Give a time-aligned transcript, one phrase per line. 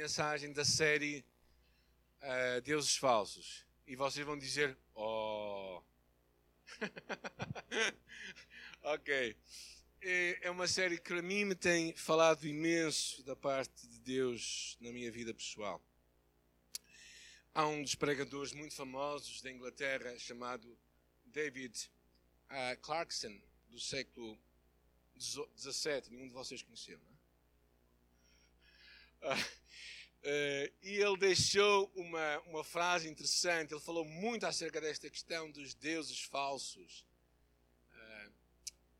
[0.00, 1.22] mensagem da série
[2.22, 3.66] uh, Deuses Falsos.
[3.86, 5.82] E vocês vão dizer: Oh.
[8.82, 9.36] ok.
[10.00, 14.78] É, é uma série que a mim me tem falado imenso da parte de Deus
[14.80, 15.84] na minha vida pessoal.
[17.52, 20.78] Há um dos pregadores muito famosos da Inglaterra chamado
[21.26, 21.90] David
[22.48, 23.38] uh, Clarkson,
[23.68, 24.40] do século
[25.18, 26.04] XVII.
[26.08, 27.18] Nenhum de vocês conheceu, não
[29.28, 29.34] é?
[29.34, 29.59] Uh,
[30.24, 33.72] uh, e ele deixou uma, uma frase interessante.
[33.72, 37.04] Ele falou muito acerca desta questão dos deuses falsos.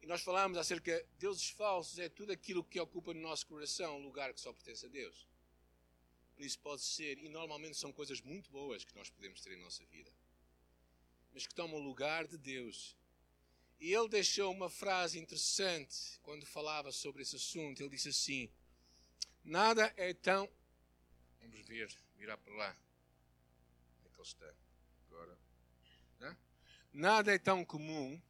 [0.02, 3.98] E nós falamos acerca de deuses falsos, é tudo aquilo que ocupa no nosso coração
[3.98, 5.28] um lugar que só pertence a Deus.
[6.38, 9.84] Isso pode ser, e normalmente são coisas muito boas que nós podemos ter em nossa
[9.84, 10.10] vida,
[11.34, 12.96] mas que tomam o lugar de Deus.
[13.78, 17.80] E ele deixou uma frase interessante quando falava sobre esse assunto.
[17.80, 18.50] Ele disse assim:
[19.44, 20.48] Nada é tão.
[21.50, 22.76] Vamos ver, virar para lá.
[23.98, 24.54] Onde é que ele está?
[25.06, 25.38] Agora.
[26.92, 28.20] Nada é tão comum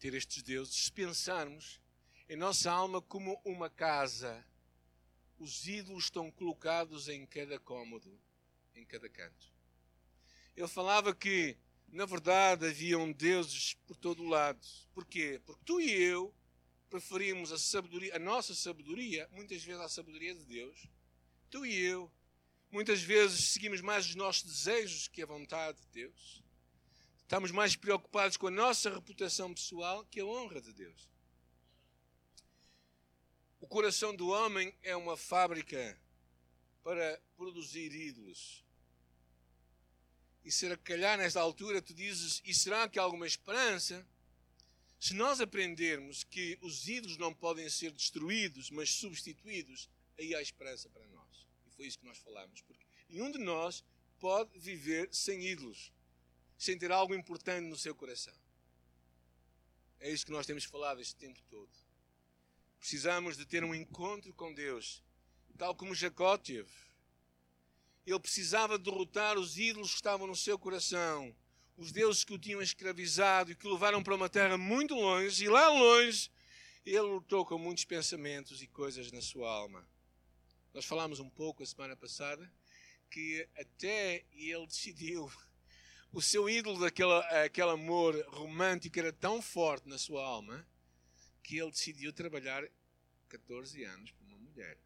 [0.00, 1.80] ter estes deuses, se pensarmos
[2.28, 4.44] em nossa alma como uma casa,
[5.38, 8.20] os ídolos estão colocados em cada cômodo,
[8.74, 9.54] em cada canto.
[10.56, 14.66] Ele falava que, na verdade, haviam deuses por todo o lado.
[14.92, 15.40] Porquê?
[15.44, 16.34] Porque tu e eu
[16.90, 20.88] preferimos a sabedoria, a nossa sabedoria, muitas vezes à sabedoria de Deus.
[21.50, 22.10] Tu e eu,
[22.70, 26.42] muitas vezes seguimos mais os nossos desejos que a vontade de Deus.
[27.22, 31.08] Estamos mais preocupados com a nossa reputação pessoal que a honra de Deus.
[33.60, 35.98] O coração do homem é uma fábrica
[36.84, 38.64] para produzir ídolos.
[40.44, 44.06] E será que calhar nesta altura tu dizes, e será que há alguma esperança?
[45.00, 50.88] Se nós aprendermos que os ídolos não podem ser destruídos, mas substituídos, aí há esperança
[50.88, 51.15] para nós.
[51.76, 52.62] Foi isso que nós falamos.
[52.62, 53.84] Porque nenhum de nós
[54.18, 55.92] pode viver sem ídolos
[56.58, 58.34] sem ter algo importante no seu coração.
[60.00, 61.70] É isso que nós temos falado este tempo todo.
[62.78, 65.02] Precisamos de ter um encontro com Deus,
[65.56, 66.70] tal como Jacó teve.
[68.06, 71.34] Ele precisava derrotar os ídolos que estavam no seu coração,
[71.76, 75.44] os deuses que o tinham escravizado e que o levaram para uma terra muito longe,
[75.44, 76.30] e lá longe
[76.84, 79.86] ele lutou com muitos pensamentos e coisas na sua alma.
[80.76, 82.52] Nós falámos um pouco a semana passada
[83.10, 85.32] que até ele decidiu
[86.12, 87.14] o seu ídolo daquele
[87.44, 90.68] aquele amor romântico era tão forte na sua alma
[91.42, 92.62] que ele decidiu trabalhar
[93.30, 94.76] 14 anos por uma mulher.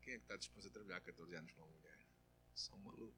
[0.00, 1.98] Quem é que está disposto a trabalhar 14 anos por uma mulher?
[2.56, 3.14] São maluco.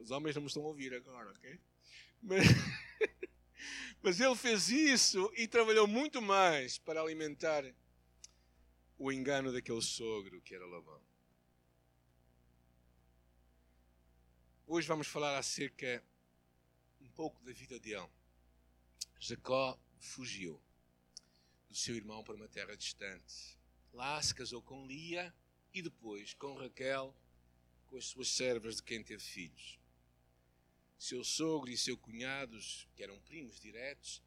[0.00, 1.60] Os homens não me estão a ouvir agora, ok?
[2.20, 2.42] Mas,
[4.02, 7.64] mas ele fez isso e trabalhou muito mais para alimentar
[9.02, 11.00] o engano daquele sogro que era Labão.
[14.66, 16.04] Hoje vamos falar acerca
[17.00, 18.10] um pouco da vida de Elão.
[19.18, 20.62] Jacó fugiu
[21.66, 23.58] do seu irmão para uma terra distante.
[23.90, 25.34] Lá se casou com Lia
[25.72, 27.16] e depois com Raquel,
[27.86, 29.80] com as suas servas de quem teve filhos.
[30.98, 34.22] Seu sogro e seu cunhados, que eram primos diretos,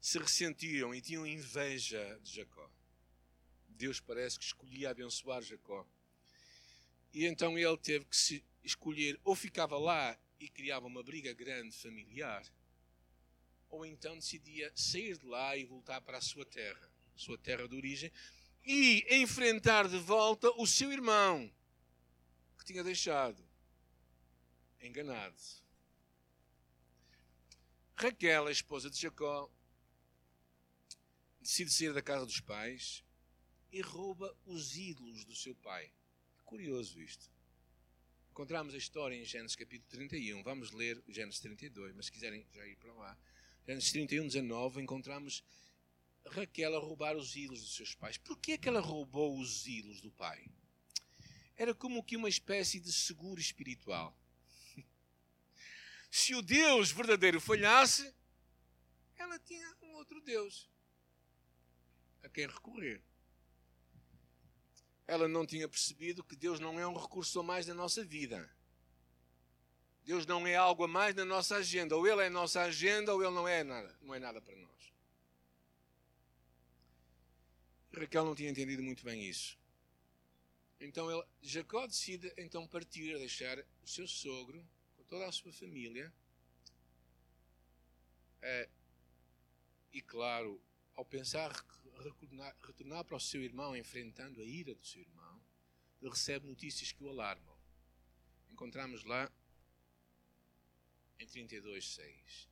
[0.00, 2.68] se ressentiram e tinham inveja de Jacó.
[3.74, 5.86] Deus parece que escolhia abençoar Jacó.
[7.12, 12.44] E então ele teve que escolher ou ficava lá e criava uma briga grande familiar,
[13.68, 17.76] ou então decidia sair de lá e voltar para a sua terra, sua terra de
[17.76, 18.10] origem,
[18.64, 21.52] e enfrentar de volta o seu irmão
[22.58, 23.44] que tinha deixado
[24.80, 25.36] enganado.
[27.96, 29.48] Raquel, a esposa de Jacó,
[31.40, 33.03] decide sair da casa dos pais
[33.74, 35.90] e rouba os ídolos do seu pai.
[36.44, 37.28] Curioso isto.
[38.30, 40.44] Encontramos a história em Gênesis capítulo 31.
[40.44, 43.18] Vamos ler Gênesis 32, mas se quiserem já ir para lá.
[43.66, 45.42] Gênesis 31, 19, encontramos
[46.24, 48.16] Raquel a roubar os ídolos dos seus pais.
[48.16, 50.46] Por que é que ela roubou os ídolos do pai?
[51.56, 54.16] Era como que uma espécie de seguro espiritual.
[56.12, 58.14] Se o Deus verdadeiro falhasse,
[59.16, 60.70] ela tinha um outro Deus
[62.22, 63.02] a quem recorrer
[65.06, 68.50] ela não tinha percebido que Deus não é um recurso a mais na nossa vida.
[70.04, 71.96] Deus não é algo a mais na nossa agenda.
[71.96, 74.54] Ou Ele é a nossa agenda, ou Ele não é nada, não é nada para
[74.56, 74.74] nós.
[77.92, 79.58] Raquel não tinha entendido muito bem isso.
[80.80, 84.62] Então ele, Jacó decide então partir, deixar o seu sogro
[84.96, 86.12] com toda a sua família.
[88.42, 88.68] É,
[89.92, 90.60] e claro,
[90.94, 91.50] ao pensar
[92.02, 95.40] retornar, retornar para o seu irmão, enfrentando a ira do seu irmão,
[96.00, 97.56] ele recebe notícias que o alarmam.
[98.50, 99.30] Encontramos lá
[101.18, 102.48] em 32:6.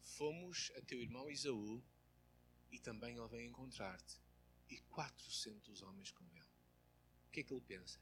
[0.00, 1.82] Fomos a teu irmão Isaú
[2.70, 4.20] e também ele vem encontrar-te
[4.68, 6.54] e 400 homens com ele.
[7.26, 7.98] O que é que ele pensa?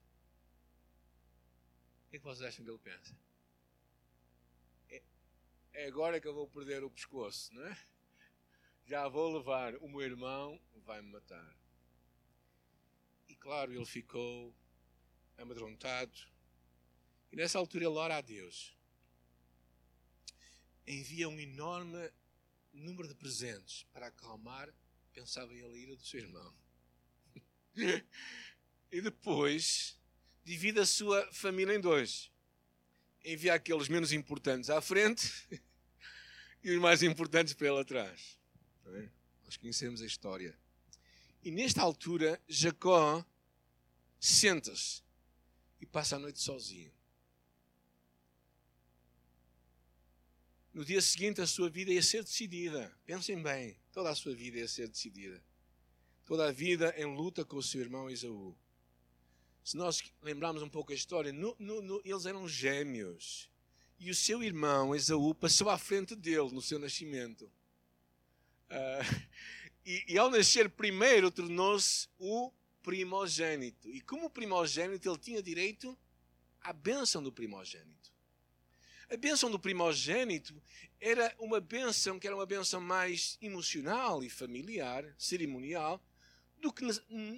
[2.06, 3.16] O que é que vocês acham que ele pensa?
[4.90, 5.02] É,
[5.72, 7.86] é agora que eu vou perder o pescoço, não é?
[8.87, 11.56] Já vou levar, o meu irmão vai me matar.
[13.29, 14.55] E claro, ele ficou
[15.38, 16.12] amedrontado.
[17.31, 18.76] E nessa altura ele ora a Deus.
[20.87, 22.11] Envia um enorme
[22.73, 24.69] número de presentes para acalmar,
[25.12, 26.55] pensava ele, a ira do seu irmão.
[28.90, 29.99] e depois
[30.44, 32.31] divide a sua família em dois.
[33.25, 35.49] Envia aqueles menos importantes à frente
[36.62, 38.41] e os mais importantes para ele atrás.
[38.87, 39.08] É?
[39.44, 40.56] Nós conhecemos a história.
[41.43, 43.25] E nesta altura, Jacó
[44.20, 45.02] senta-se
[45.81, 46.93] e passa a noite sozinho.
[50.73, 52.96] No dia seguinte, a sua vida ia ser decidida.
[53.05, 55.43] Pensem bem, toda a sua vida ia ser decidida.
[56.25, 58.56] Toda a vida em luta com o seu irmão Esaú.
[59.62, 63.50] Se nós lembrarmos um pouco a história, no, no, no, eles eram gêmeos.
[63.99, 67.50] E o seu irmão Esaú passou à frente dele no seu nascimento.
[68.72, 69.26] Uh,
[69.84, 72.50] e, e, ao nascer primeiro tornou-se o
[72.82, 73.88] primogênito.
[73.90, 75.96] E como primogênito, ele tinha direito
[76.60, 78.10] à bênção do primogênito.
[79.10, 80.60] A bênção do primogênito
[80.98, 86.02] era uma bênção que era uma bênção mais emocional e familiar, cerimonial,
[86.58, 86.86] do que,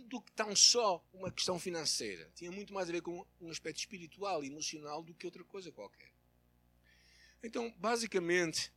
[0.07, 2.31] do que tão só uma questão financeira.
[2.35, 5.73] Tinha muito mais a ver com um aspecto espiritual e emocional do que outra coisa
[5.73, 6.13] qualquer.
[7.43, 8.73] Então, basicamente,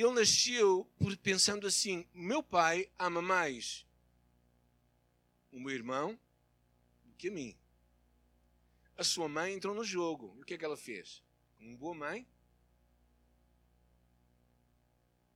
[0.00, 0.90] ele nasceu
[1.22, 3.86] pensando assim: meu pai ama mais
[5.50, 6.18] o meu irmão
[7.04, 7.56] do que a mim.
[8.96, 10.34] A sua mãe entrou no jogo.
[10.38, 11.22] E o que é que ela fez?
[11.56, 12.26] Como boa mãe,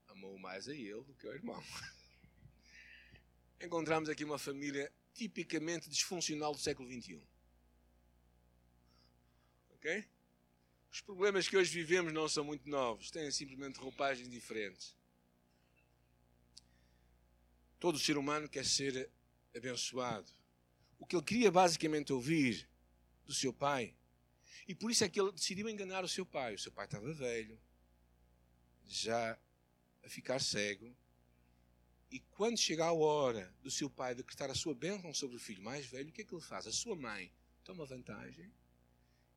[0.08, 1.62] amou mais a ele do que ao irmão.
[3.60, 7.22] Encontramos aqui uma família tipicamente disfuncional do século XXI.
[9.70, 10.08] Ok?
[10.96, 14.96] Os problemas que hoje vivemos não são muito novos, têm simplesmente roupagens diferentes.
[17.78, 19.10] Todo ser humano quer ser
[19.54, 20.26] abençoado.
[20.98, 22.66] O que ele queria basicamente ouvir
[23.26, 23.94] do seu pai
[24.66, 26.54] e por isso é que ele decidiu enganar o seu pai.
[26.54, 27.60] O seu pai estava velho,
[28.88, 29.38] já
[30.02, 30.96] a ficar cego.
[32.10, 35.62] E quando chega a hora do seu pai decretar a sua bênção sobre o filho
[35.62, 36.66] mais velho, o que é que ele faz?
[36.66, 37.30] A sua mãe
[37.64, 38.50] toma vantagem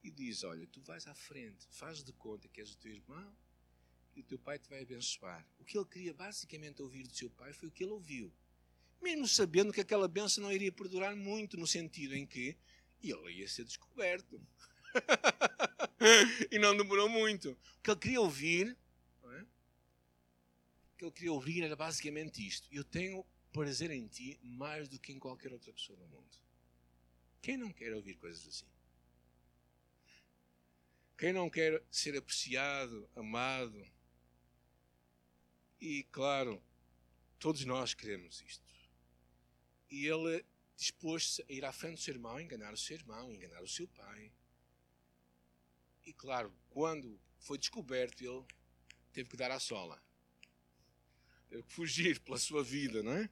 [0.03, 3.35] e diz: Olha, tu vais à frente, faz de conta que és o teu irmão
[4.15, 5.45] e o teu pai te vai abençoar.
[5.59, 8.33] O que ele queria basicamente ouvir do seu pai foi o que ele ouviu.
[9.01, 12.57] Mesmo sabendo que aquela bênção não iria perdurar muito, no sentido em que
[13.01, 14.41] ele ia ser descoberto.
[16.51, 17.51] e não demorou muito.
[17.51, 18.77] O que ele queria ouvir,
[19.23, 19.41] é?
[19.41, 24.99] o que ele queria ouvir era basicamente isto: Eu tenho prazer em ti mais do
[24.99, 26.37] que em qualquer outra pessoa no mundo.
[27.41, 28.65] Quem não quer ouvir coisas assim?
[31.19, 33.85] Quem não quer ser apreciado, amado?
[35.79, 36.63] E claro,
[37.37, 38.65] todos nós queremos isto.
[39.91, 40.45] E ele
[40.75, 43.87] dispôs-se a ir à frente do seu irmão, enganar o seu irmão, enganar o seu
[43.89, 44.31] pai,
[46.09, 48.43] e claro, quando foi descoberto, ele
[49.13, 50.01] teve que dar a sola.
[51.47, 53.29] Teve que fugir pela sua vida, não é?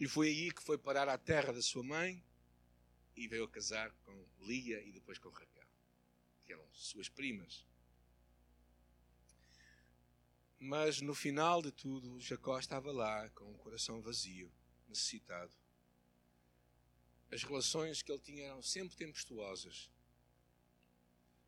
[0.00, 2.24] E foi aí que foi parar à terra da sua mãe
[3.14, 5.61] e veio a casar com Lia e depois com Raquel,
[6.52, 7.66] eram suas primas.
[10.58, 14.52] Mas no final de tudo, Jacó estava lá com o coração vazio,
[14.88, 15.52] necessitado.
[17.30, 19.90] As relações que ele tinha eram sempre tempestuosas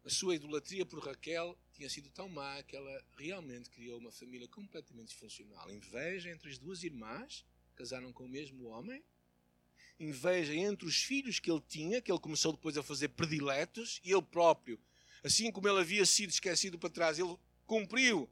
[0.05, 4.47] a sua idolatria por Raquel tinha sido tão má que ela realmente criou uma família
[4.47, 5.71] completamente disfuncional.
[5.71, 7.43] Inveja entre as duas irmãs,
[7.75, 9.03] casaram com o mesmo homem.
[9.99, 14.13] Inveja entre os filhos que ele tinha, que ele começou depois a fazer prediletos, e
[14.13, 14.79] ele próprio,
[15.25, 18.31] assim como ele havia sido esquecido para trás, ele cumpriu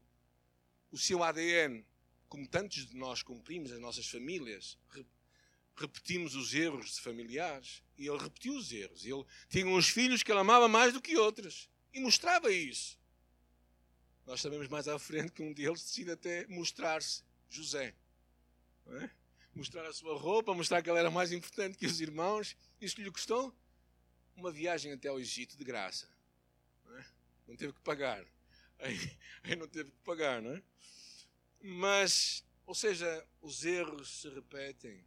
[0.91, 1.83] o seu ADN,
[2.29, 4.77] como tantos de nós cumprimos, as nossas famílias,
[5.75, 7.83] repetimos os erros de familiares.
[7.97, 9.05] E ele repetiu os erros.
[9.05, 11.69] Ele tinha uns filhos que ele amava mais do que outros.
[11.93, 12.97] E mostrava isso.
[14.25, 17.93] Nós sabemos mais à frente que um deles decide até mostrar-se José.
[18.87, 19.09] É?
[19.53, 22.55] Mostrar a sua roupa, mostrar que ele era mais importante que os irmãos.
[22.81, 23.53] Isso lhe custou
[24.35, 26.07] uma viagem até ao Egito de graça.
[27.53, 28.25] Não, teve que pagar.
[28.79, 28.97] Aí,
[29.43, 30.63] aí, não teve que pagar, não é?
[31.61, 35.05] Mas Ou seja, os erros se repetem.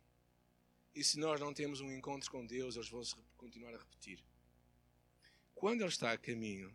[0.95, 3.03] E se nós não temos um encontro com Deus, eles vão
[3.37, 4.23] continuar a repetir.
[5.55, 6.73] Quando ele está a caminho,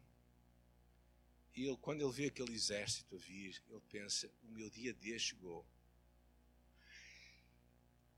[1.55, 5.65] ele, quando ele vê aquele exército a vir, ele pensa: o meu dia D chegou.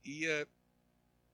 [0.03, 0.47] E, uh,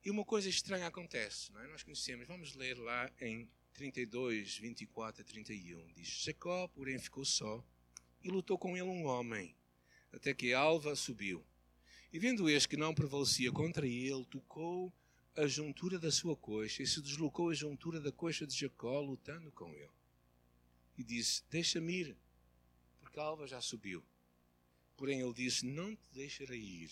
[0.04, 1.68] e uma coisa estranha acontece, não é?
[1.68, 3.50] Nós conhecemos, vamos ler lá em
[3.80, 5.94] 32, 24 a 31.
[5.94, 7.64] Diz: Jacó, porém, ficou só
[8.22, 9.56] e lutou com ele um homem,
[10.12, 11.46] até que Alva subiu.
[12.12, 14.92] E vendo este que não prevalecia contra ele, tocou
[15.34, 19.50] a juntura da sua coxa e se deslocou a juntura da coxa de Jacó, lutando
[19.54, 19.90] com ele.
[20.98, 22.18] E disse: Deixa-me ir,
[23.00, 24.04] porque Alva já subiu.
[24.98, 26.92] Porém, ele disse: Não te deixarei ir,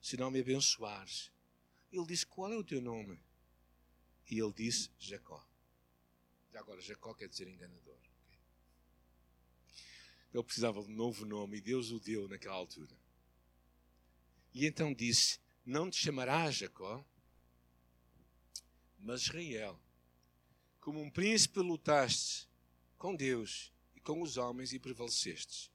[0.00, 1.32] se não me abençoares.
[1.90, 3.18] Ele disse: Qual é o teu nome?
[4.30, 5.47] E ele disse: Jacó.
[6.58, 7.98] Agora, Jacó quer dizer enganador.
[10.34, 12.94] Ele precisava de um novo nome e Deus o deu naquela altura.
[14.52, 17.04] E então disse: Não te chamarás Jacó,
[18.98, 19.80] mas Israel.
[20.80, 22.48] Como um príncipe lutaste
[22.96, 25.70] com Deus e com os homens e prevalecestes.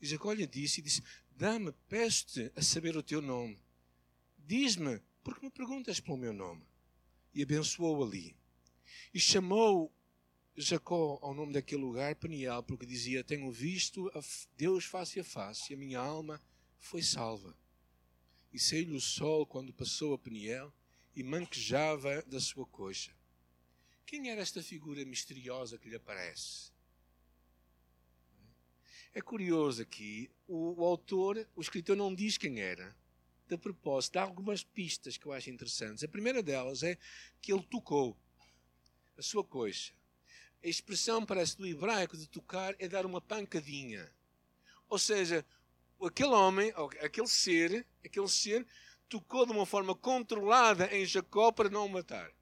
[0.00, 3.58] E Jacó lhe disse e disse: Dá-me, peço-te a saber o teu nome.
[4.38, 6.66] Diz-me, porque me perguntas pelo meu nome.
[7.34, 8.36] E abençoou ali.
[9.12, 9.92] E chamou
[10.58, 14.10] Jacó ao nome daquele lugar Peniel, porque dizia: Tenho visto
[14.56, 16.40] Deus face a face, e a minha alma
[16.78, 17.54] foi salva.
[18.52, 20.72] E saiu-lhe o sol quando passou a Peniel
[21.14, 23.14] e manquejava da sua coxa.
[24.06, 26.70] Quem era esta figura misteriosa que lhe aparece?
[29.12, 32.96] É curioso aqui, o, o autor, o escritor não diz quem era.
[33.46, 36.02] De propósito, dá algumas pistas que eu acho interessantes.
[36.02, 36.98] A primeira delas é
[37.42, 38.16] que ele tocou
[39.18, 39.92] a sua coxa.
[40.66, 44.12] A expressão parece do hebraico de tocar é dar uma pancadinha.
[44.88, 45.46] Ou seja,
[46.02, 48.66] aquele homem, aquele ser, aquele ser
[49.08, 52.32] tocou de uma forma controlada em Jacó para não o matar.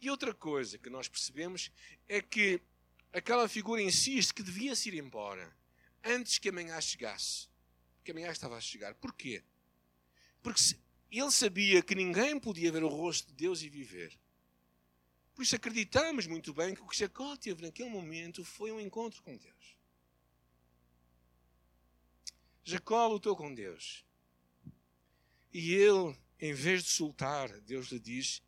[0.00, 1.70] E outra coisa que nós percebemos
[2.08, 2.60] é que
[3.12, 5.56] aquela figura insiste que devia-se ir embora
[6.02, 7.46] antes que amanhã chegasse.
[7.98, 8.96] Porque amanhã estava a chegar.
[8.96, 9.44] Porquê?
[10.42, 10.60] Porque
[11.12, 14.18] ele sabia que ninguém podia ver o rosto de Deus e viver.
[15.34, 19.22] Por isso acreditamos muito bem que o que Jacó teve naquele momento foi um encontro
[19.22, 19.76] com Deus.
[22.64, 24.04] Jacó lutou com Deus.
[25.52, 28.42] E ele, em vez de soltar, Deus lhe diz,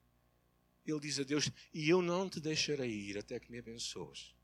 [0.86, 4.34] ele diz a Deus, e eu não te deixarei ir até que me abençoes.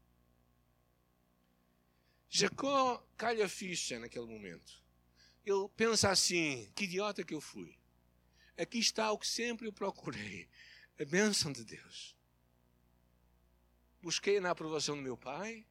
[2.29, 4.83] Jacó calha a ficha naquele momento.
[5.45, 7.79] Ele pensa assim, que idiota que eu fui.
[8.57, 10.49] Aqui está o que sempre eu procurei,
[10.99, 12.18] a bênção de Deus
[14.03, 15.65] busquei na aprovação do meu pai,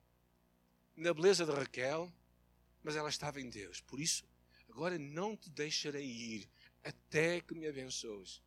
[0.96, 2.12] na beleza de Raquel,
[2.84, 3.82] mas ela estava em Deus.
[3.82, 4.26] Por isso,
[4.70, 6.50] agora não te deixarei ir
[6.84, 8.42] até que me abençoes.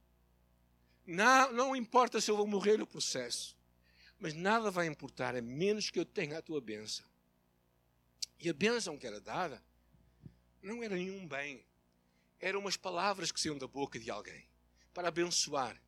[1.06, 3.56] Não, não importa se eu vou morrer no processo,
[4.18, 7.06] mas nada vai importar a menos que eu tenha a tua bênção.
[8.38, 9.62] E a bênção que era dada
[10.62, 11.64] não era nenhum bem,
[12.38, 14.46] eram umas palavras que saíam da boca de alguém
[14.92, 15.80] para abençoar.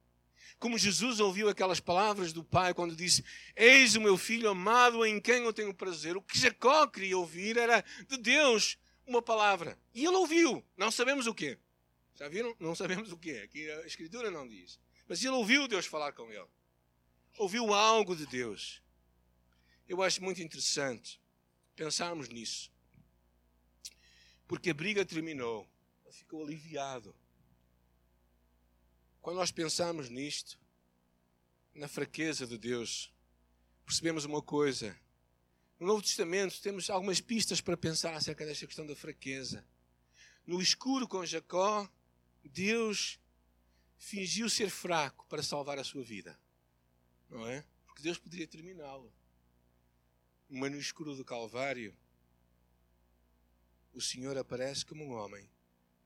[0.59, 3.25] Como Jesus ouviu aquelas palavras do Pai quando disse:
[3.57, 6.17] Eis o meu filho amado em quem eu tenho prazer.
[6.17, 9.79] O que Jacó queria ouvir era de Deus uma palavra.
[9.95, 10.65] E ele ouviu.
[10.77, 11.59] Não sabemos o quê.
[12.15, 12.55] Já viram?
[12.61, 13.43] Não sabemos o quê.
[13.45, 14.79] Aqui a Escritura não diz.
[15.09, 16.47] Mas ele ouviu Deus falar com ele.
[17.39, 18.83] Ouviu algo de Deus.
[19.89, 21.21] Eu acho muito interessante
[21.75, 22.71] pensarmos nisso.
[24.47, 25.69] Porque a briga terminou.
[26.05, 27.15] Ele ficou aliviado.
[29.23, 30.59] Quando nós pensamos nisto,
[31.73, 33.15] na fraqueza de Deus,
[33.87, 34.99] percebemos uma coisa.
[35.79, 39.65] No Novo Testamento temos algumas pistas para pensar acerca desta questão da fraqueza.
[40.45, 41.89] No escuro com Jacó,
[42.45, 43.21] Deus
[43.97, 46.37] fingiu ser fraco para salvar a sua vida.
[47.31, 47.65] Não é?
[47.87, 49.15] Porque Deus poderia terminá-lo.
[50.49, 51.97] Mas no escuro do Calvário,
[53.93, 55.49] o Senhor aparece como um homem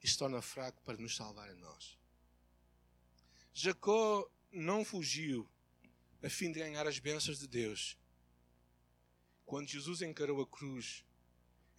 [0.02, 1.98] e se torna fraco para nos salvar a nós.
[3.58, 5.48] Jacó não fugiu
[6.22, 7.96] a fim de ganhar as bênçãos de Deus.
[9.46, 11.02] Quando Jesus encarou a cruz,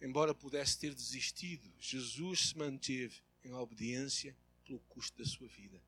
[0.00, 5.80] embora pudesse ter desistido, Jesus se manteve em obediência pelo custo da sua vida,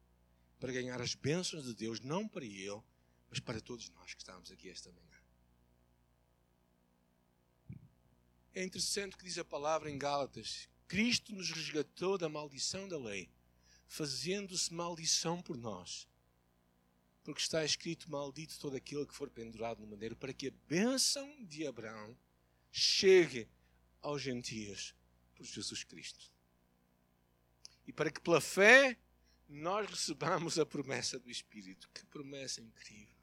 [0.60, 2.80] para ganhar as bênçãos de Deus, não para ele,
[3.28, 5.20] mas para todos nós que estamos aqui esta manhã.
[8.54, 13.28] É interessante que diz a palavra em Gálatas: Cristo nos resgatou da maldição da lei
[13.90, 16.08] fazendo-se maldição por nós.
[17.24, 21.44] Porque está escrito: Maldito todo aquele que for pendurado no madeiro, para que a bênção
[21.44, 22.16] de Abraão
[22.70, 23.48] chegue
[24.00, 24.94] aos gentios
[25.34, 26.32] por Jesus Cristo.
[27.84, 28.96] E para que pela fé
[29.48, 31.90] nós recebamos a promessa do Espírito.
[31.92, 33.18] Que promessa incrível!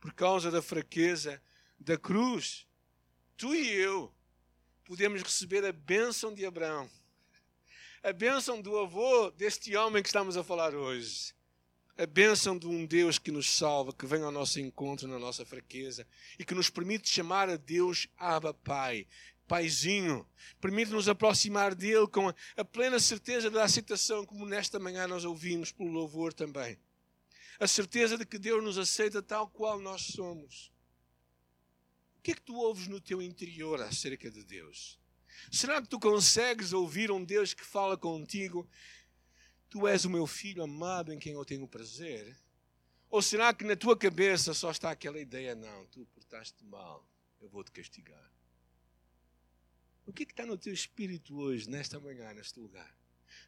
[0.00, 1.40] Por causa da fraqueza
[1.78, 2.66] da cruz,
[3.36, 4.12] tu e eu
[4.84, 6.90] podemos receber a bênção de Abraão,
[8.02, 11.34] a bênção do avô deste homem que estamos a falar hoje,
[11.98, 15.44] a bênção de um Deus que nos salva, que vem ao nosso encontro na nossa
[15.44, 16.06] fraqueza
[16.38, 19.06] e que nos permite chamar a Deus Abba Pai,
[19.46, 20.26] Paizinho.
[20.62, 25.90] Permite-nos aproximar dele com a plena certeza da aceitação, como nesta manhã nós ouvimos pelo
[25.90, 26.78] louvor também.
[27.58, 30.72] A certeza de que Deus nos aceita tal qual nós somos.
[32.16, 34.99] O que é que tu ouves no teu interior acerca de Deus?
[35.50, 38.68] Será que tu consegues ouvir um Deus que fala contigo?
[39.68, 42.36] Tu és o meu filho amado em quem eu tenho prazer?
[43.08, 45.54] Ou será que na tua cabeça só está aquela ideia?
[45.54, 47.06] Não, tu portaste mal,
[47.40, 48.30] eu vou te castigar.
[50.06, 52.92] O que, é que está no teu espírito hoje, nesta manhã, neste lugar?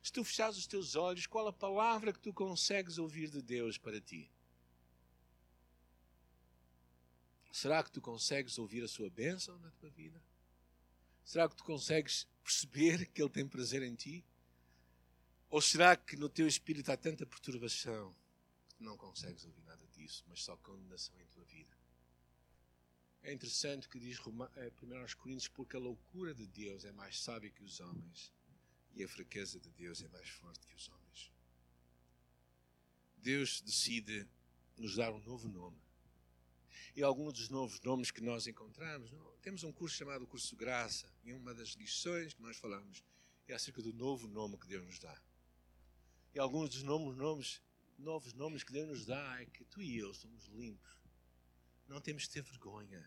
[0.03, 3.79] Se tu fechares os teus olhos, qual a palavra que tu consegues ouvir de Deus
[3.79, 4.31] para ti?
[7.53, 10.23] Será que tu consegues ouvir a sua bênção na tua vida?
[11.25, 14.25] Será que tu consegues perceber que Ele tem prazer em ti?
[15.49, 18.15] Ou será que no teu espírito há tanta perturbação
[18.77, 21.77] que não consegues ouvir nada disso, mas só condenação em tua vida?
[23.23, 24.71] É interessante que diz 1 eh,
[25.17, 28.33] Coríntios, porque a loucura de Deus é mais sábia que os homens
[28.95, 31.33] e a fraqueza de Deus é mais forte que os homens.
[33.19, 34.27] Deus decide
[34.77, 35.81] nos dar um novo nome
[36.95, 39.11] e alguns dos novos nomes que nós encontramos.
[39.41, 43.03] Temos um curso chamado Curso Graça, e uma das lições que nós falamos
[43.49, 45.21] é acerca do novo nome que Deus nos dá.
[46.35, 47.63] E alguns dos novos nomes,
[47.99, 50.91] novos nomes que Deus nos dá é que tu e eu somos limpos.
[51.89, 53.07] Não temos de ter vergonha.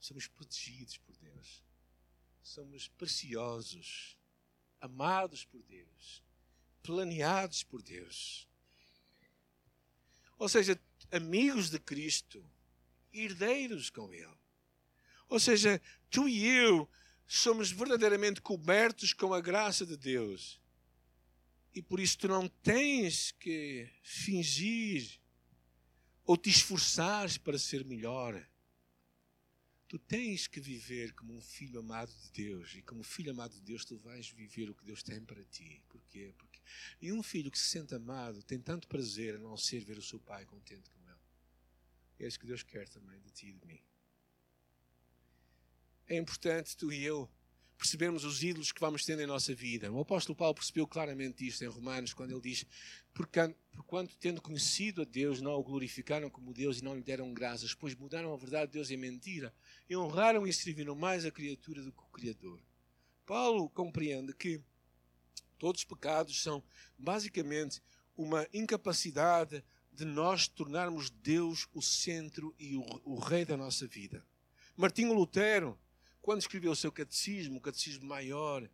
[0.00, 1.62] Somos protegidos por Deus.
[2.42, 4.16] Somos preciosos,
[4.80, 6.22] amados por Deus,
[6.82, 8.48] planeados por Deus.
[10.38, 12.44] Ou seja, amigos de Cristo
[13.24, 14.38] herdeiros com Ele.
[15.28, 16.88] Ou seja, tu e eu
[17.26, 20.60] somos verdadeiramente cobertos com a graça de Deus.
[21.74, 25.20] E por isso tu não tens que fingir
[26.24, 28.46] ou te esforçares para ser melhor.
[29.86, 32.74] Tu tens que viver como um filho amado de Deus.
[32.74, 35.82] E como filho amado de Deus, tu vais viver o que Deus tem para ti.
[35.88, 36.34] Porquê?
[36.36, 36.60] Porque
[37.00, 40.20] nenhum filho que se sente amado tem tanto prazer a não ser ver o seu
[40.20, 40.97] pai contente com
[42.24, 43.80] é isso que Deus quer também de ti e de mim.
[46.06, 47.30] É importante tu e eu
[47.78, 49.90] percebermos os ídolos que vamos tendo em nossa vida.
[49.92, 52.66] O apóstolo Paulo percebeu claramente isto em Romanos, quando ele diz:
[53.14, 57.74] Porquanto, tendo conhecido a Deus, não o glorificaram como Deus e não lhe deram graças,
[57.74, 59.54] pois mudaram a verdade de Deus em mentira
[59.88, 62.60] e honraram e serviram mais a criatura do que o Criador.
[63.24, 64.60] Paulo compreende que
[65.58, 66.62] todos os pecados são
[66.98, 67.80] basicamente
[68.16, 69.62] uma incapacidade
[69.98, 74.24] de nós tornarmos Deus o centro e o, o rei da nossa vida.
[74.76, 75.76] Martinho Lutero,
[76.22, 78.70] quando escreveu o seu catecismo, o catecismo maior,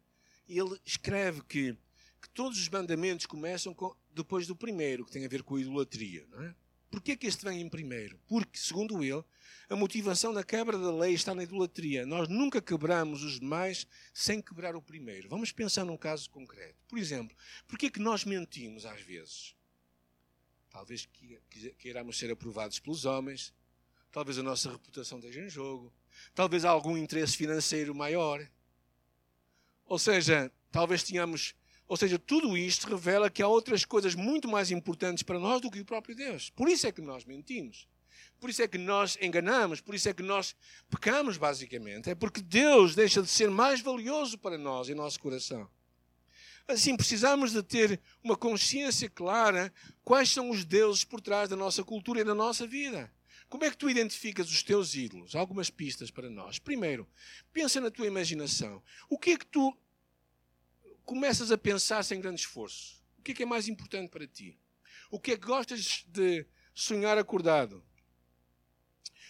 [0.47, 1.75] ele escreve que,
[2.21, 5.61] que todos os mandamentos começam com, depois do primeiro, que tem a ver com a
[5.63, 6.27] idolatria.
[6.31, 6.55] Não é?
[6.91, 8.21] Porquê que este vem em primeiro?
[8.29, 9.25] Porque, segundo ele,
[9.71, 12.05] a motivação da quebra da lei está na idolatria.
[12.05, 15.31] Nós nunca quebramos os demais sem quebrar o primeiro.
[15.31, 16.77] Vamos pensar num caso concreto.
[16.87, 17.35] Por exemplo,
[17.67, 19.55] porquê que nós mentimos às vezes?
[20.75, 21.09] Talvez
[21.79, 23.55] queiramos ser aprovados pelos homens.
[24.11, 25.93] Talvez a nossa reputação esteja em jogo.
[26.35, 28.45] Talvez algum interesse financeiro maior.
[29.85, 31.55] Ou seja, talvez tenhamos.
[31.87, 35.71] Ou seja, tudo isto revela que há outras coisas muito mais importantes para nós do
[35.71, 36.51] que o próprio Deus.
[36.51, 37.87] Por isso é que nós mentimos.
[38.41, 39.81] Por isso é que nós enganamos.
[39.81, 40.57] Por isso é que nós
[40.91, 42.11] pecamos, basicamente.
[42.11, 45.71] É porque Deus deixa de ser mais valioso para nós em nosso coração.
[46.67, 49.73] Assim, precisamos de ter uma consciência clara
[50.03, 53.13] quais são os deuses por trás da nossa cultura e da nossa vida.
[53.49, 55.37] Como é que tu identificas os teus ídolos?
[55.37, 56.59] Algumas pistas para nós.
[56.59, 57.09] Primeiro,
[57.53, 58.83] pensa na tua imaginação.
[59.09, 59.77] O que é que tu
[61.05, 63.03] começas a pensar sem grande esforço?
[63.19, 64.59] O que é que é mais importante para ti?
[65.11, 67.85] O que é que gostas de sonhar acordado?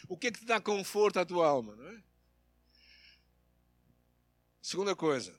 [0.09, 2.03] O que é que te dá conforto à tua alma, não é?
[4.63, 5.39] Segunda coisa,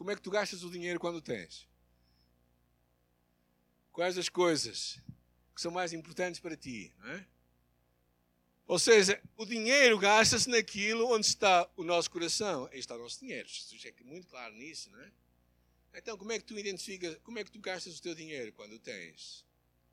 [0.00, 1.68] como é que tu gastas o dinheiro quando tens?
[3.92, 4.98] Quais as coisas
[5.54, 6.90] que são mais importantes para ti?
[7.00, 7.26] Não é?
[8.66, 12.66] Ou seja, o dinheiro gasta-se naquilo onde está o nosso coração.
[12.72, 13.46] Aí está o nosso dinheiro.
[13.46, 15.12] Jesus é muito claro nisso, não é?
[15.92, 18.78] Então, como é que tu identificas, como é que tu gastas o teu dinheiro quando
[18.78, 19.44] tens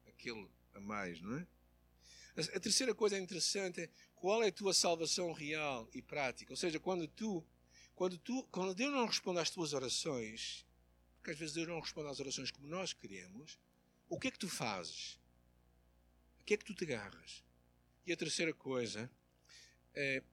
[0.07, 1.45] aquilo a mais, não é?
[2.55, 6.53] A terceira coisa interessante é qual é a tua salvação real e prática.
[6.53, 7.45] Ou seja, quando tu
[7.97, 10.63] Quando, tu, quando Deus não responde às tuas orações,
[11.17, 13.57] porque às vezes Deus não responde às orações como nós queremos,
[14.07, 15.19] o que é que tu fazes?
[16.39, 17.43] O que é que tu te agarras?
[18.05, 19.11] E a terceira coisa
[19.95, 20.23] é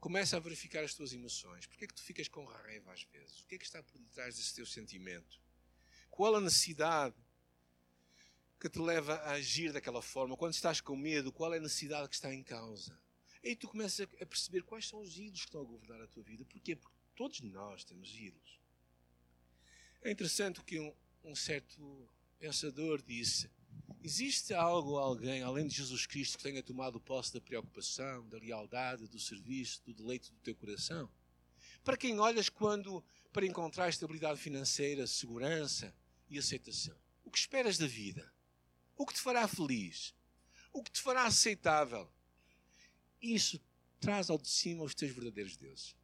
[0.00, 1.64] começa a verificar as tuas emoções.
[1.64, 3.38] Porquê é que tu ficas com raiva às vezes?
[3.42, 5.40] O que é que está por detrás desse teu sentimento?
[6.10, 7.14] Qual a necessidade
[8.58, 10.36] que te leva a agir daquela forma?
[10.36, 13.00] Quando estás com medo, qual é a necessidade que está em causa?
[13.44, 16.24] Aí tu começas a perceber quais são os ídolos que estão a governar a tua
[16.24, 16.44] vida.
[16.44, 16.74] Porquê?
[16.74, 18.60] Porque todos nós temos ídolos.
[20.02, 20.94] É interessante que um,
[21.24, 23.50] um certo pensador disse:
[24.02, 29.06] Existe algo, alguém, além de Jesus Cristo, que tenha tomado posse da preocupação, da lealdade,
[29.06, 31.08] do serviço, do deleite do teu coração?
[31.84, 35.94] Para quem olhas quando para encontrar estabilidade financeira, segurança
[36.28, 36.96] e aceitação?
[37.24, 38.32] O que esperas da vida?
[38.96, 40.14] O que te fará feliz?
[40.72, 42.12] O que te fará aceitável?
[43.20, 43.60] Isso
[44.00, 45.94] traz ao de cima os teus verdadeiros deuses.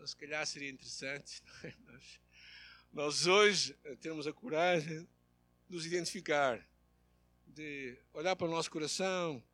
[0.00, 1.74] Então, se calhar seria interessante é?
[1.84, 2.20] nós,
[2.90, 5.06] nós hoje termos a coragem
[5.68, 6.66] nos identificar,
[7.46, 9.44] de olhar para o nosso coração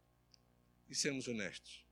[0.88, 1.85] e sermos honestos.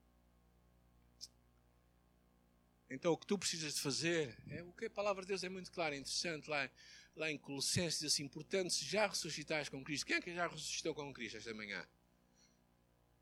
[2.89, 5.49] Então, o que tu precisas de fazer é o que a palavra de Deus é
[5.49, 6.71] muito clara, interessante lá,
[7.17, 10.47] lá em Colossenses, diz assim: portanto, se já ressuscitais com Cristo, quem é que já
[10.47, 11.85] ressuscitou com Cristo esta manhã?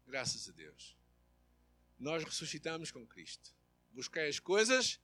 [0.07, 0.95] Graças a Deus.
[1.99, 3.57] Nós ressuscitamos com Cristo.
[3.93, 5.01] Busquei as coisas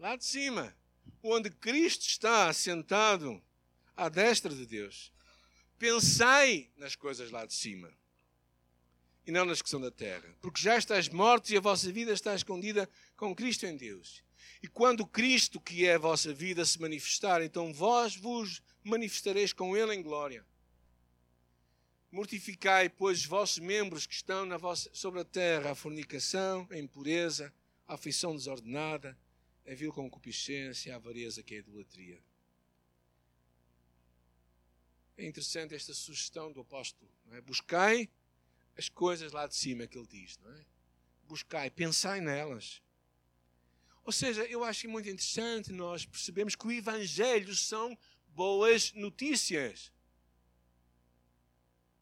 [0.00, 0.74] lá de cima,
[1.22, 3.40] onde Cristo está assentado
[3.94, 5.12] à destra de Deus.
[5.78, 7.92] Pensai nas coisas lá de cima
[9.26, 12.12] e não nas que são da terra, porque já estáis mortos e a vossa vida
[12.12, 14.24] está escondida com Cristo em Deus.
[14.62, 19.76] E quando Cristo, que é a vossa vida, se manifestar, então vós vos manifestareis com
[19.76, 20.46] Ele em glória.
[22.10, 27.52] Mortificai, pois, os vossos membros que estão vossa, sobre a terra, a fornicação, a impureza,
[27.86, 29.16] a afeição desordenada,
[29.70, 32.20] a vil concupiscência, a avareza que é a idolatria.
[35.16, 37.08] É interessante esta sugestão do apóstolo.
[37.26, 37.40] Não é?
[37.40, 38.10] Buscai
[38.76, 40.36] as coisas lá de cima que ele diz.
[40.38, 40.64] Não é?
[41.22, 42.82] Buscai, pensai nelas.
[44.02, 47.96] Ou seja, eu acho muito interessante nós percebemos que o Evangelho são
[48.30, 49.92] boas notícias.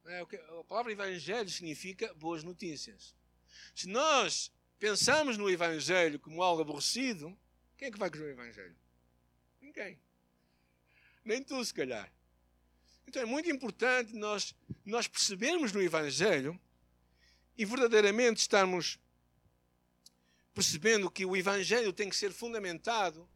[0.06, 3.14] É, a palavra Evangelho significa boas notícias.
[3.74, 7.38] Se nós pensamos no Evangelho como algo aborrecido,
[7.78, 8.76] quem é que vai querer o Evangelho?
[9.60, 9.98] Ninguém.
[11.24, 12.12] Nem tu, se calhar.
[13.06, 16.60] Então é muito importante nós, nós percebermos no Evangelho
[17.56, 18.98] e verdadeiramente estarmos
[20.52, 23.28] percebendo que o Evangelho tem que ser fundamentado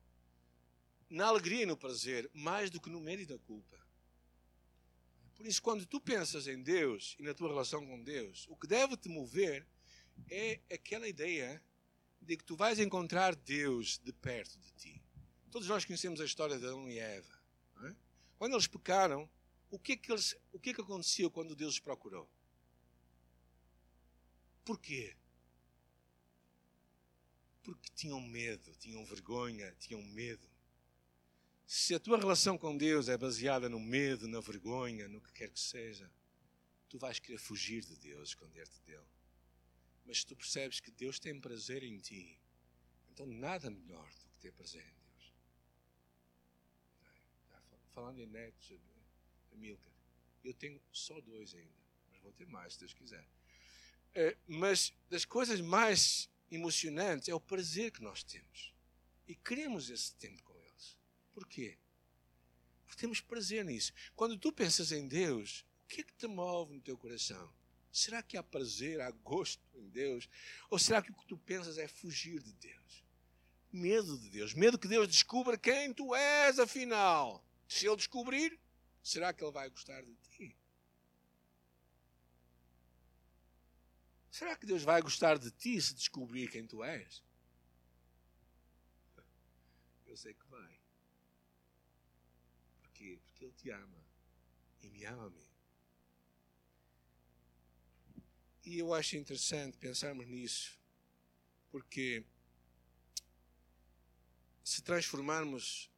[1.09, 3.79] na alegria e no prazer, mais do que no medo e da culpa.
[5.37, 8.67] Por isso, quando tu pensas em Deus e na tua relação com Deus, o que
[8.67, 9.65] deve te mover
[10.29, 11.63] é aquela ideia
[12.23, 15.03] de que tu vais encontrar Deus de perto de ti.
[15.51, 17.43] Todos nós conhecemos a história de Adão e Eva.
[17.85, 17.95] É?
[18.39, 19.29] Quando eles pecaram,
[19.71, 22.29] o que, é que eles, o que é que aconteceu quando Deus os procurou?
[24.65, 25.17] Porquê?
[27.63, 30.49] Porque tinham medo, tinham vergonha, tinham medo.
[31.67, 35.51] Se a tua relação com Deus é baseada no medo, na vergonha, no que quer
[35.51, 36.11] que seja,
[36.89, 39.07] tu vais querer fugir de Deus, esconder-te dele.
[40.05, 42.39] Mas tu percebes que Deus tem prazer em ti,
[43.11, 45.33] então nada melhor do que ter prazer em Deus.
[47.95, 48.73] Falando em netos,
[49.53, 49.93] Amilcar.
[50.43, 51.71] Eu tenho só dois ainda,
[52.11, 53.27] mas vou ter mais se Deus quiser.
[54.15, 58.73] É, mas das coisas mais emocionantes é o prazer que nós temos.
[59.27, 60.99] E queremos esse tempo com eles.
[61.33, 61.79] Porquê?
[62.85, 63.93] Porque temos prazer nisso.
[64.15, 67.53] Quando tu pensas em Deus, o que é que te move no teu coração?
[67.93, 70.29] Será que há prazer, há gosto em Deus?
[70.71, 73.05] Ou será que o que tu pensas é fugir de Deus?
[73.71, 74.55] Medo de Deus.
[74.55, 77.45] Medo que Deus descubra quem tu és, afinal.
[77.69, 78.59] Se Ele descobrir,
[79.03, 80.57] Será que ele vai gostar de ti?
[84.31, 87.23] Será que Deus vai gostar de ti se descobrir quem tu és?
[90.07, 90.79] Eu sei que vai.
[92.81, 93.19] Porquê?
[93.25, 94.07] Porque Ele te ama.
[94.83, 95.31] E me ama a
[98.65, 100.79] E eu acho interessante pensarmos nisso,
[101.71, 102.25] porque
[104.63, 105.91] se transformarmos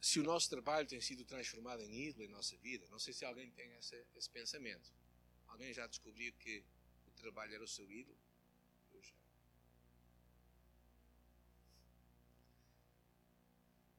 [0.00, 2.86] se o nosso trabalho tem sido transformado em ídolo em nossa vida.
[2.88, 4.92] Não sei se alguém tem esse pensamento.
[5.48, 6.64] Alguém já descobriu que
[7.06, 8.16] o trabalho era o seu ídolo?
[8.92, 9.14] Eu já.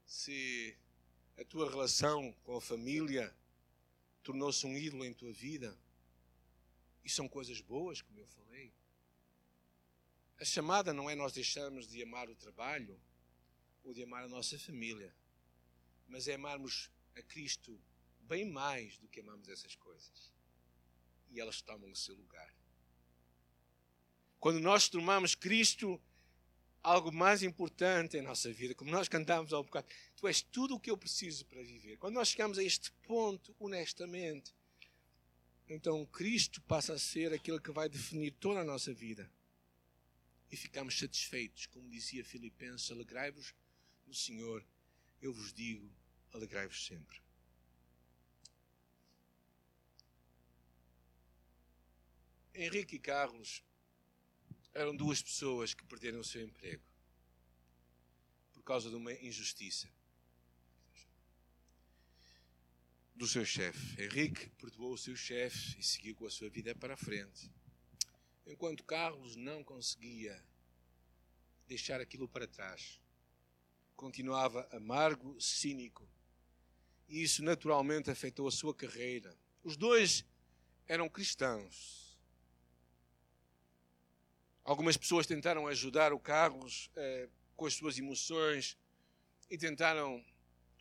[0.06, 0.78] Se
[1.38, 3.36] a tua relação com a família
[4.24, 5.78] tornou-se um ídolo em tua vida,
[7.04, 8.74] e são coisas boas, como eu falei,
[10.40, 13.00] a chamada não é nós deixarmos de amar o trabalho
[13.84, 15.14] ou de amar a nossa família,
[16.08, 17.80] mas é amarmos a Cristo
[18.22, 20.32] bem mais do que amamos essas coisas.
[21.30, 22.54] E elas tomam o seu lugar.
[24.40, 26.02] Quando nós tomamos Cristo
[26.82, 30.76] algo mais importante em nossa vida, como nós cantamos há um bocado, tu és tudo
[30.76, 31.98] o que eu preciso para viver.
[31.98, 34.54] Quando nós chegamos a este ponto, honestamente,
[35.70, 39.32] então Cristo passa a ser aquele que vai definir toda a nossa vida.
[40.52, 43.54] E ficamos satisfeitos, como dizia Filipenses, alegrai-vos
[44.08, 44.66] no Senhor,
[45.22, 45.88] eu vos digo,
[46.34, 47.22] alegrai-vos sempre.
[52.52, 53.64] Henrique e Carlos
[54.74, 56.84] eram duas pessoas que perderam o seu emprego
[58.52, 59.88] por causa de uma injustiça
[63.20, 64.02] do seu chefe.
[64.02, 67.52] Henrique perdoou o seu chefe e seguiu com a sua vida para a frente.
[68.48, 70.42] Enquanto Carlos não conseguia
[71.68, 73.00] deixar aquilo para trás.
[73.96, 76.10] Continuava amargo, cínico.
[77.10, 79.38] E isso naturalmente afetou a sua carreira.
[79.64, 80.26] Os dois
[80.88, 82.10] eram cristãos,
[84.70, 88.78] Algumas pessoas tentaram ajudar o Carlos eh, com as suas emoções
[89.50, 90.24] e tentaram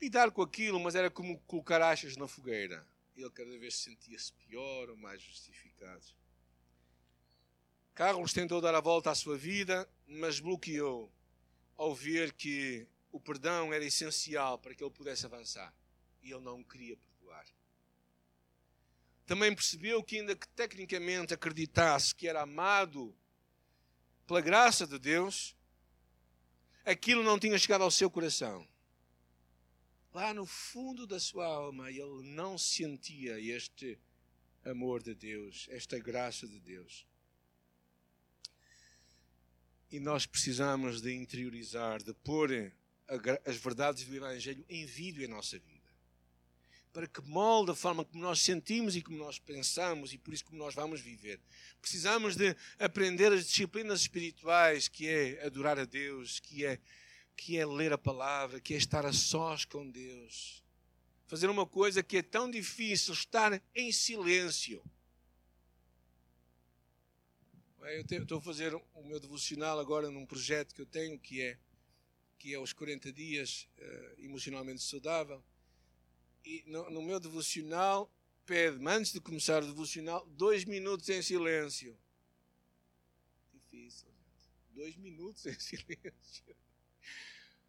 [0.00, 2.86] lidar com aquilo, mas era como colocar achas na fogueira.
[3.16, 6.06] Ele cada vez sentia-se pior ou mais justificado.
[7.94, 11.12] Carlos tentou dar a volta à sua vida, mas bloqueou
[11.76, 15.74] ao ver que o perdão era essencial para que ele pudesse avançar.
[16.22, 17.44] E ele não queria perdoar.
[19.26, 23.14] Também percebeu que, ainda que tecnicamente acreditasse que era amado
[24.26, 25.56] pela graça de Deus,
[26.84, 28.66] aquilo não tinha chegado ao seu coração.
[30.18, 33.96] Lá no fundo da sua alma, ele não sentia este
[34.64, 37.06] amor de Deus, esta graça de Deus.
[39.92, 42.50] E nós precisamos de interiorizar, de pôr
[43.46, 45.78] as verdades do Evangelho em vídeo em nossa vida
[46.92, 50.44] para que molde a forma como nós sentimos e como nós pensamos e por isso
[50.44, 51.38] como nós vamos viver.
[51.80, 56.80] Precisamos de aprender as disciplinas espirituais, que é adorar a Deus, que é
[57.38, 60.60] que é ler a palavra, que é estar a sós com Deus.
[61.28, 64.82] Fazer uma coisa que é tão difícil, estar em silêncio.
[67.80, 71.56] Eu estou a fazer o meu devocional agora num projeto que eu tenho, que é,
[72.38, 75.42] que é os 40 dias uh, emocionalmente saudável
[76.44, 78.12] e no, no meu devocional
[78.44, 81.96] pede-me, antes de começar o devocional, dois minutos em silêncio.
[83.52, 84.50] Difícil, gente.
[84.70, 86.56] Dois minutos em silêncio.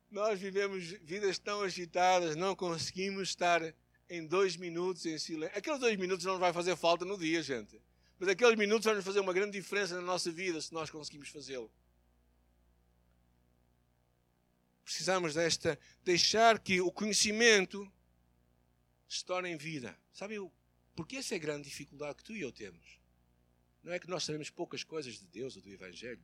[0.09, 3.61] Nós vivemos vidas tão agitadas, não conseguimos estar
[4.09, 5.57] em dois minutos em silêncio.
[5.57, 7.79] Aqueles dois minutos não vai fazer falta no dia, gente.
[8.17, 11.71] Mas aqueles minutos vão fazer uma grande diferença na nossa vida se nós conseguimos fazê-lo.
[14.83, 17.89] Precisamos desta, deixar que o conhecimento
[19.07, 19.95] se torna em vida.
[20.11, 20.35] Sabe
[20.95, 22.99] porque essa é a grande dificuldade que tu e eu temos?
[23.83, 26.21] Não é que nós sabemos poucas coisas de Deus ou do Evangelho.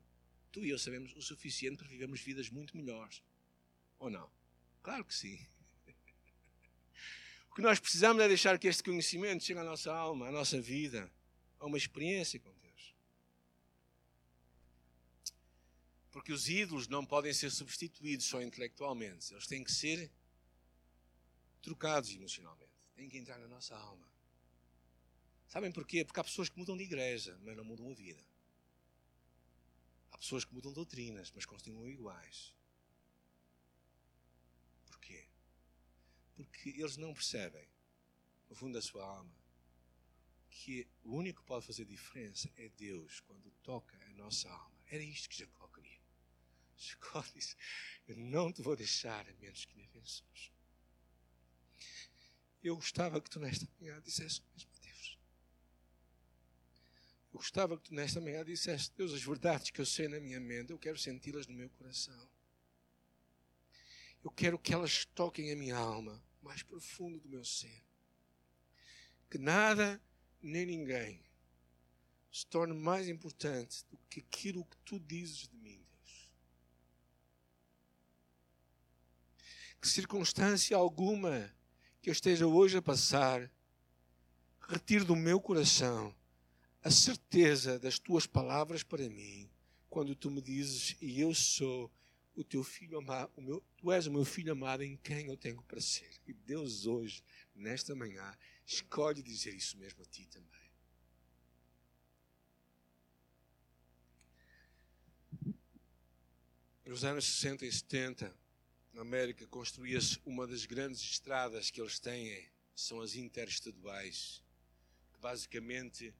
[0.55, 3.21] Tu e eu sabemos o suficiente para vivermos vidas muito melhores.
[3.99, 4.31] Ou não?
[4.81, 5.37] Claro que sim.
[7.51, 10.61] O que nós precisamos é deixar que este conhecimento chegue à nossa alma, à nossa
[10.61, 11.11] vida,
[11.59, 12.95] a uma experiência com Deus.
[16.11, 20.09] Porque os ídolos não podem ser substituídos só intelectualmente, eles têm que ser
[21.61, 24.07] trocados emocionalmente tem que entrar na nossa alma.
[25.47, 26.05] Sabem porquê?
[26.05, 28.23] Porque há pessoas que mudam de igreja, mas não mudam a vida.
[30.15, 32.55] Há pessoas que mudam doutrinas, mas continuam iguais.
[34.85, 35.27] Porquê?
[36.37, 37.67] Porque eles não percebem,
[38.49, 39.35] no fundo da sua alma,
[40.49, 44.79] que o único que pode fazer diferença é Deus quando toca a nossa alma.
[44.87, 45.99] Era isto que Jacó queria.
[46.77, 47.57] Jacó disse:
[48.07, 50.49] Eu não te vou deixar a menos que me abençoes.
[52.63, 54.71] Eu gostava que tu nesta manhã dissesse mesmo.
[57.35, 60.39] Eu gostava que tu nesta manhã dissesse, Deus, as verdades que eu sei na minha
[60.39, 62.29] mente, eu quero senti-las no meu coração.
[64.23, 67.83] Eu quero que elas toquem a minha alma, mais profundo do meu ser.
[69.29, 70.01] Que nada
[70.41, 71.21] nem ninguém
[72.31, 76.31] se torne mais importante do que aquilo que tu dizes de mim, Deus.
[79.81, 81.53] Que circunstância alguma
[82.01, 83.51] que eu esteja hoje a passar,
[84.69, 86.15] retire do meu coração
[86.85, 89.49] a certeza das tuas palavras para mim,
[89.89, 91.91] quando tu me dizes, e eu sou
[92.35, 95.35] o teu filho amado, o meu, tu és o meu filho amado em quem eu
[95.35, 96.11] tenho para ser.
[96.27, 97.23] E Deus hoje,
[97.55, 100.45] nesta manhã, escolhe dizer isso mesmo a ti também.
[106.85, 108.31] nos anos 60 e 70,
[108.93, 114.43] na América, construía-se uma das grandes estradas que eles têm, são as interestaduais,
[115.11, 116.13] que basicamente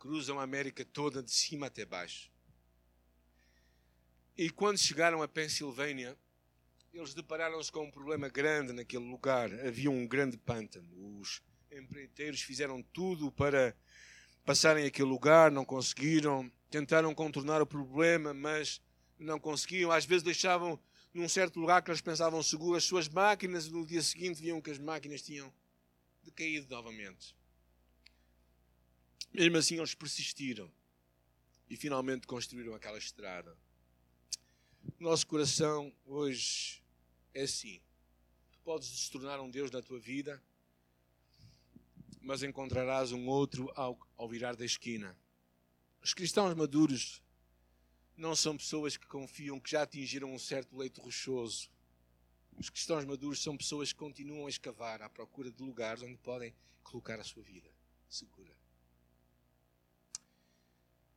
[0.00, 2.32] cruzam a América toda de cima até baixo.
[4.36, 6.16] E quando chegaram a Pensilvânia,
[6.92, 9.52] eles depararam-se com um problema grande naquele lugar.
[9.66, 10.88] Havia um grande pântano.
[11.20, 13.76] Os empreiteiros fizeram tudo para
[14.44, 16.50] passarem aquele lugar, não conseguiram.
[16.70, 18.80] Tentaram contornar o problema, mas
[19.18, 19.92] não conseguiam.
[19.92, 20.80] Às vezes deixavam
[21.12, 24.62] num certo lugar que eles pensavam seguro as suas máquinas e no dia seguinte viam
[24.62, 25.52] que as máquinas tinham
[26.22, 27.36] decaído novamente.
[29.32, 30.70] Mesmo assim, eles persistiram
[31.68, 33.56] e finalmente construíram aquela estrada.
[34.98, 36.82] Nosso coração hoje
[37.32, 37.80] é assim.
[38.50, 40.42] Tu podes se tornar um Deus na tua vida,
[42.20, 45.16] mas encontrarás um outro ao, ao virar da esquina.
[46.02, 47.22] Os cristãos maduros
[48.16, 51.70] não são pessoas que confiam que já atingiram um certo leito rochoso.
[52.58, 56.52] Os cristãos maduros são pessoas que continuam a escavar à procura de lugares onde podem
[56.82, 57.70] colocar a sua vida
[58.08, 58.59] segura.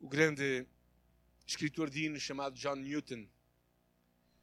[0.04, 0.68] O grande
[1.48, 3.26] escritor de hinos chamado John Newton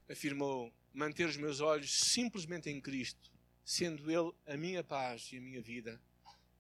[0.09, 3.31] afirmou: manter os meus olhos simplesmente em Cristo,
[3.63, 6.01] sendo Ele a minha paz e a minha vida,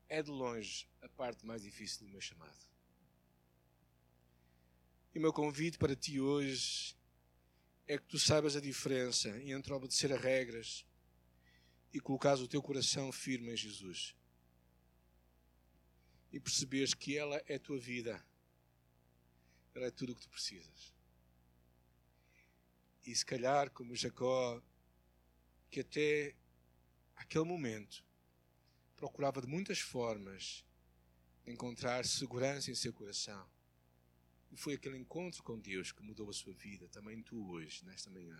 [0.06, 2.58] é de longe a parte mais difícil do meu chamado.
[5.14, 6.94] E o meu convite para ti hoje
[7.86, 10.84] é que tu saibas a diferença entre obedecer a regras
[11.90, 14.14] e colocares o teu coração firme em Jesus.
[16.30, 18.22] E perceberes que ela é a tua vida.
[19.74, 20.94] Ela é tudo o que tu precisas.
[23.06, 24.62] E se calhar, como Jacó,
[25.70, 26.34] que até
[27.16, 28.04] aquele momento
[28.96, 30.64] procurava de muitas formas
[31.46, 33.48] encontrar segurança em seu coração
[34.50, 36.88] e foi aquele encontro com Deus que mudou a sua vida.
[36.88, 38.38] Também tu hoje, nesta manhã,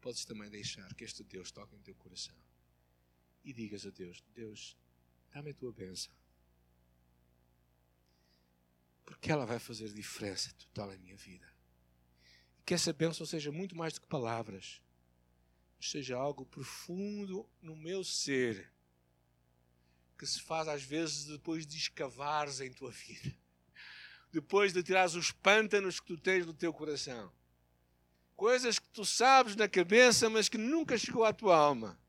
[0.00, 2.36] podes também deixar que este Deus toque em teu coração.
[3.42, 4.76] E digas a Deus: Deus,
[5.30, 6.14] dá-me a tua bênção.
[9.04, 11.46] Porque ela vai fazer diferença total na minha vida.
[12.58, 14.80] E que essa bênção seja muito mais do que palavras,
[15.80, 18.72] seja algo profundo no meu ser,
[20.18, 23.36] que se faz às vezes depois de escavares em tua vida
[24.32, 27.30] depois de tirares os pântanos que tu tens no teu coração.
[28.34, 32.00] Coisas que tu sabes na cabeça, mas que nunca chegou à tua alma.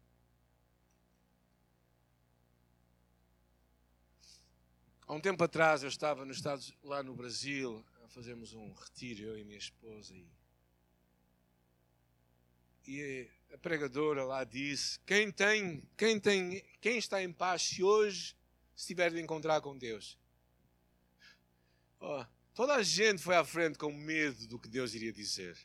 [5.05, 9.23] Há um tempo atrás eu estava nos Estados, lá no Brasil, a fazermos um retiro,
[9.23, 10.15] eu e minha esposa.
[10.15, 10.25] E,
[12.87, 18.33] e a pregadora lá disse: quem tem, quem tem, quem está em paz se hoje
[18.73, 20.17] estiver de encontrar com Deus?
[21.99, 25.57] Oh, toda a gente foi à frente com medo do que Deus iria dizer.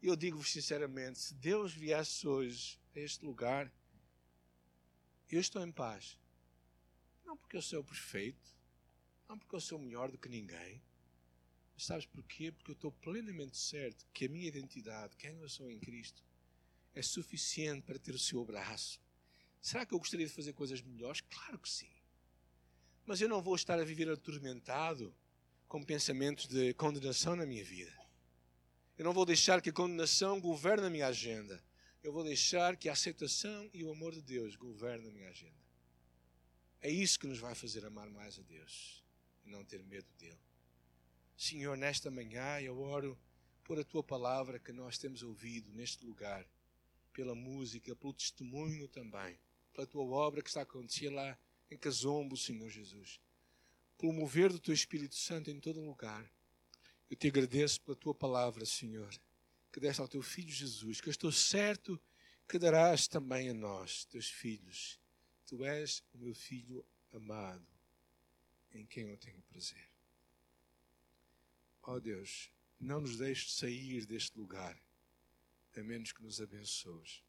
[0.00, 3.70] E eu digo-vos sinceramente: se Deus viesse hoje a este lugar,
[5.30, 6.18] eu estou em paz.
[7.24, 8.54] Não porque eu sou perfeito,
[9.28, 10.82] não porque eu sou melhor do que ninguém.
[11.74, 12.52] Mas sabes porquê?
[12.52, 16.22] Porque eu estou plenamente certo que a minha identidade, quem eu sou em Cristo,
[16.94, 19.00] é suficiente para ter o seu abraço.
[19.60, 21.20] Será que eu gostaria de fazer coisas melhores?
[21.22, 21.90] Claro que sim.
[23.04, 25.14] Mas eu não vou estar a viver atormentado
[25.66, 27.92] com pensamentos de condenação na minha vida.
[28.96, 31.62] Eu não vou deixar que a condenação governe a minha agenda.
[32.02, 35.63] Eu vou deixar que a aceitação e o amor de Deus governem a minha agenda.
[36.84, 39.02] É isso que nos vai fazer amar mais a Deus
[39.44, 40.38] e não ter medo dele.
[41.36, 43.18] Senhor, nesta manhã eu oro
[43.64, 46.46] por a tua palavra que nós temos ouvido neste lugar,
[47.12, 49.36] pela música, pelo testemunho também,
[49.72, 51.36] pela tua obra que está a acontecer lá
[51.68, 53.18] em Casombo, Senhor Jesus
[53.98, 56.30] pelo mover do teu Espírito Santo em todo lugar.
[57.08, 59.08] Eu te agradeço pela tua palavra, Senhor,
[59.72, 62.00] que deste ao teu filho Jesus, que eu estou certo
[62.48, 65.00] que darás também a nós, teus filhos.
[65.54, 67.64] Tu és o meu filho amado,
[68.72, 69.88] em quem eu tenho prazer.
[71.84, 74.76] Ó oh Deus, não nos deixes sair deste lugar,
[75.76, 77.22] a menos que nos abençoes.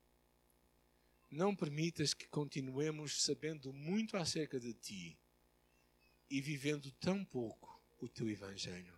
[1.30, 5.16] Não permitas que continuemos sabendo muito acerca de Ti
[6.28, 8.98] e vivendo tão pouco o teu Evangelho,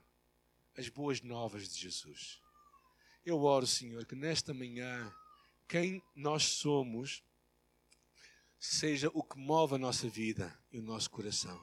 [0.78, 2.41] as boas novas de Jesus.
[3.26, 5.14] Eu oro, Senhor, que nesta manhã,
[5.68, 7.22] quem nós somos,
[8.60, 11.60] seja o que move a nossa vida e o nosso coração.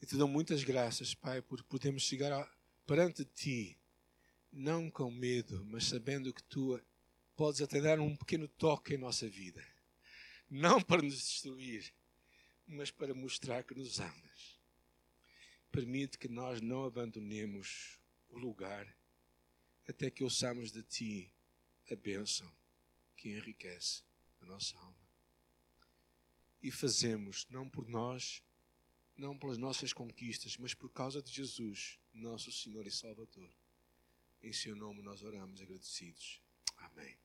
[0.00, 2.48] E te dou muitas graças, Pai, por podermos chegar
[2.86, 3.76] perante Ti,
[4.52, 6.80] não com medo, mas sabendo que Tu
[7.36, 9.64] podes até dar um pequeno toque em nossa vida.
[10.48, 11.92] Não para nos destruir,
[12.66, 14.58] mas para mostrar que nos amas
[15.70, 18.86] permite que nós não abandonemos o lugar
[19.88, 21.32] até que ouçamos de ti
[21.90, 22.50] a bênção
[23.16, 24.02] que enriquece
[24.40, 24.97] a nossa alma.
[26.62, 28.42] E fazemos não por nós,
[29.16, 33.50] não pelas nossas conquistas, mas por causa de Jesus, nosso Senhor e Salvador.
[34.42, 36.40] Em seu nome nós oramos agradecidos.
[36.76, 37.18] Amém.